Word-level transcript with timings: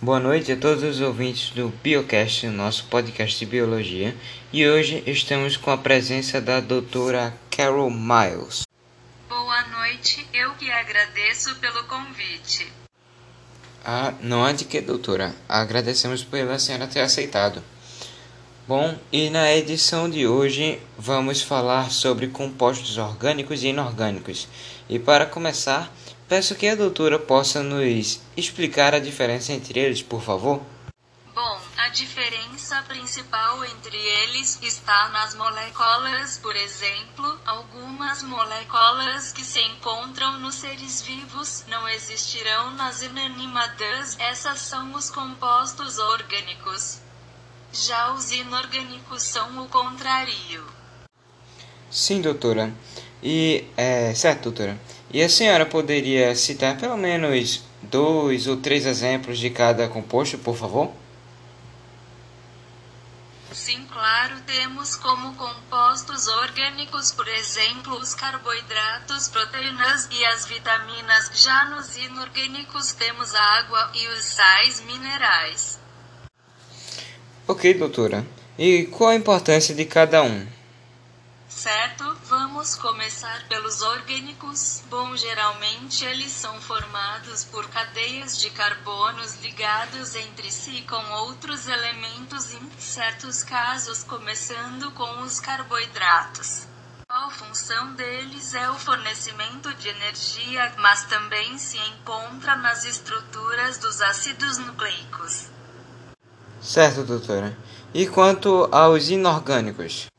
Boa 0.00 0.20
noite 0.20 0.52
a 0.52 0.56
todos 0.56 0.84
os 0.84 1.00
ouvintes 1.00 1.50
do 1.50 1.68
Biocast, 1.82 2.46
nosso 2.46 2.84
podcast 2.84 3.36
de 3.36 3.44
biologia, 3.44 4.16
e 4.52 4.64
hoje 4.68 5.02
estamos 5.04 5.56
com 5.56 5.72
a 5.72 5.76
presença 5.76 6.40
da 6.40 6.60
doutora 6.60 7.34
Carol 7.50 7.90
Miles. 7.90 8.62
Boa 9.28 9.62
noite, 9.66 10.24
eu 10.32 10.52
que 10.54 10.70
agradeço 10.70 11.56
pelo 11.56 11.82
convite. 11.84 12.72
Ah, 13.84 14.14
não 14.20 14.44
há 14.44 14.52
de 14.52 14.64
que, 14.64 14.80
doutora. 14.80 15.34
Agradecemos 15.48 16.22
pela 16.22 16.56
senhora 16.58 16.86
ter 16.86 17.00
aceitado. 17.00 17.62
Bom, 18.68 18.96
e 19.10 19.28
na 19.28 19.52
edição 19.52 20.08
de 20.08 20.24
hoje 20.24 20.80
vamos 20.96 21.42
falar 21.42 21.90
sobre 21.90 22.28
compostos 22.28 22.96
orgânicos 22.96 23.64
e 23.64 23.68
inorgânicos. 23.68 24.46
E 24.88 25.00
para 25.00 25.26
começar, 25.26 25.92
peço 26.32 26.54
que 26.54 26.66
a 26.66 26.74
doutora 26.74 27.18
possa 27.18 27.62
nos 27.62 28.18
explicar 28.34 28.94
a 28.94 28.98
diferença 28.98 29.52
entre 29.52 29.78
eles, 29.78 30.00
por 30.00 30.22
favor. 30.22 30.62
Bom, 31.34 31.60
a 31.76 31.90
diferença 31.90 32.82
principal 32.88 33.62
entre 33.66 33.98
eles 33.98 34.58
está 34.62 35.10
nas 35.10 35.34
moléculas, 35.34 36.38
por 36.38 36.56
exemplo, 36.56 37.38
algumas 37.44 38.22
moléculas 38.22 39.30
que 39.30 39.44
se 39.44 39.60
encontram 39.60 40.40
nos 40.40 40.54
seres 40.54 41.02
vivos 41.02 41.66
não 41.68 41.86
existirão 41.86 42.70
nas 42.76 43.02
inanimadas, 43.02 44.16
essas 44.18 44.58
são 44.60 44.94
os 44.94 45.10
compostos 45.10 45.98
orgânicos. 45.98 46.98
Já 47.74 48.14
os 48.14 48.32
inorgânicos 48.32 49.22
são 49.22 49.62
o 49.62 49.68
contrário. 49.68 50.64
Sim, 51.90 52.22
doutora. 52.22 52.72
E 53.22 53.66
é 53.76 54.14
certo, 54.14 54.44
doutora. 54.44 54.80
E 55.12 55.22
a 55.22 55.28
senhora 55.28 55.66
poderia 55.66 56.34
citar 56.34 56.78
pelo 56.78 56.96
menos 56.96 57.62
dois 57.82 58.46
ou 58.46 58.56
três 58.56 58.86
exemplos 58.86 59.38
de 59.38 59.50
cada 59.50 59.86
composto, 59.86 60.38
por 60.38 60.56
favor? 60.56 60.90
Sim, 63.52 63.86
claro, 63.92 64.36
temos 64.46 64.96
como 64.96 65.34
compostos 65.34 66.26
orgânicos, 66.26 67.12
por 67.12 67.28
exemplo, 67.28 67.94
os 67.96 68.14
carboidratos, 68.14 69.28
proteínas 69.28 70.08
e 70.10 70.24
as 70.24 70.46
vitaminas. 70.46 71.30
Já 71.34 71.66
nos 71.66 71.94
inorgânicos 71.94 72.94
temos 72.94 73.34
a 73.34 73.42
água 73.58 73.92
e 73.94 74.08
os 74.08 74.24
sais 74.24 74.80
minerais. 74.80 75.78
Ok, 77.46 77.74
doutora. 77.74 78.26
E 78.58 78.84
qual 78.86 79.10
a 79.10 79.14
importância 79.14 79.74
de 79.74 79.84
cada 79.84 80.22
um? 80.22 80.46
Vamos 82.28 82.74
começar 82.76 83.46
pelos 83.48 83.82
orgânicos. 83.82 84.82
Bom, 84.88 85.14
geralmente 85.16 86.04
eles 86.04 86.32
são 86.32 86.58
formados 86.60 87.44
por 87.44 87.68
cadeias 87.68 88.38
de 88.38 88.48
carbonos 88.50 89.38
ligados 89.42 90.14
entre 90.14 90.50
si 90.50 90.82
com 90.88 91.12
outros 91.24 91.68
elementos, 91.68 92.54
em 92.54 92.70
certos 92.78 93.42
casos, 93.42 94.02
começando 94.04 94.90
com 94.92 95.20
os 95.20 95.40
carboidratos. 95.40 96.66
A 97.08 97.28
função 97.30 97.92
deles 97.92 98.54
é 98.54 98.70
o 98.70 98.78
fornecimento 98.78 99.74
de 99.74 99.88
energia, 99.88 100.72
mas 100.78 101.04
também 101.04 101.58
se 101.58 101.76
encontra 101.76 102.56
nas 102.56 102.86
estruturas 102.86 103.76
dos 103.76 104.00
ácidos 104.00 104.56
nucleicos. 104.56 105.48
Certo, 106.62 107.02
doutora. 107.02 107.54
E 107.92 108.06
quanto 108.06 108.68
aos 108.72 109.10
inorgânicos? 109.10 110.11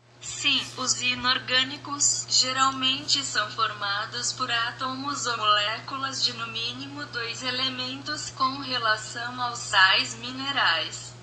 Os 0.84 1.02
inorgânicos 1.02 2.26
geralmente 2.28 3.23
são 3.23 3.50
formados 3.52 4.34
por 4.34 4.52
átomos 4.52 5.26
ou 5.26 5.38
moléculas 5.38 6.22
de 6.22 6.34
no 6.34 6.45
mínimo 6.48 7.06
dois 7.06 7.42
elementos 7.42 8.31
com 8.31 8.58
relação 8.58 9.42
aos 9.42 9.59
sais 9.59 10.14
minerais. 10.16 11.14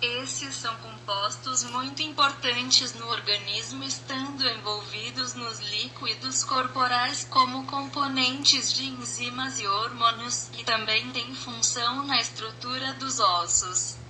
Esses 0.00 0.54
são 0.54 0.74
compostos 0.76 1.62
muito 1.64 2.00
importantes 2.00 2.94
no 2.94 3.06
organismo, 3.08 3.84
estando 3.84 4.48
envolvidos 4.48 5.34
nos 5.34 5.60
líquidos 5.60 6.42
corporais 6.42 7.26
como 7.28 7.66
componentes 7.66 8.72
de 8.72 8.86
enzimas 8.86 9.60
e 9.60 9.66
hormônios, 9.66 10.48
e 10.56 10.64
também 10.64 11.12
têm 11.12 11.34
função 11.34 12.02
na 12.06 12.18
estrutura 12.18 12.94
dos 12.94 13.20
ossos. 13.20 14.05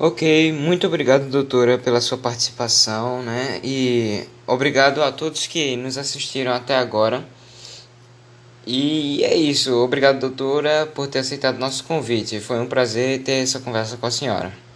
Ok, 0.00 0.52
muito 0.52 0.86
obrigado, 0.86 1.28
doutora, 1.28 1.76
pela 1.76 2.00
sua 2.00 2.16
participação, 2.16 3.20
né? 3.20 3.60
E 3.64 4.24
obrigado 4.46 5.02
a 5.02 5.10
todos 5.10 5.48
que 5.48 5.76
nos 5.76 5.98
assistiram 5.98 6.52
até 6.52 6.76
agora. 6.76 7.26
E 8.64 9.24
é 9.24 9.34
isso. 9.34 9.74
Obrigado, 9.74 10.20
doutora, 10.20 10.86
por 10.86 11.08
ter 11.08 11.18
aceitado 11.18 11.58
nosso 11.58 11.82
convite. 11.82 12.38
Foi 12.38 12.60
um 12.60 12.66
prazer 12.66 13.24
ter 13.24 13.42
essa 13.42 13.58
conversa 13.58 13.96
com 13.96 14.06
a 14.06 14.10
senhora. 14.12 14.67